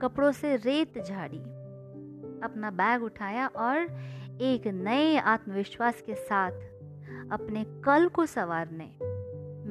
कपड़ों 0.00 0.32
से 0.32 0.56
रेत 0.56 0.98
झाड़ी, 0.98 1.42
अपना 2.44 2.70
बैग 2.70 3.02
उठाया 3.02 3.46
और 3.46 3.78
एक 4.42 4.66
नए 4.66 5.16
आत्मविश्वास 5.16 6.02
के 6.02 6.14
साथ 6.14 6.52
अपने 7.32 7.64
कल 7.64 8.08
को 8.08 8.26
संवारने, 8.26 8.86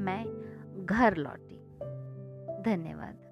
मैं 0.02 0.86
घर 0.86 1.18
लौटी। 1.18 1.51
धन्यवाद। 2.65 3.31